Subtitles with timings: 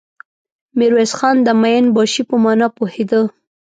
[0.77, 3.21] ميرويس خان د مين باشي په مانا پوهېده.